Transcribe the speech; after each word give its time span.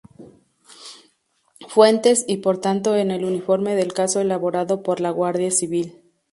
Fuentes, 1.67 2.25
y 2.27 2.37
por 2.37 2.57
tanto 2.59 2.95
en 2.95 3.11
el 3.11 3.21
informe 3.21 3.75
del 3.75 3.93
caso 3.93 4.19
elaborado 4.19 4.81
por 4.81 4.99
la 4.99 5.11
Guardia 5.11 5.51
Civil. 5.51 6.01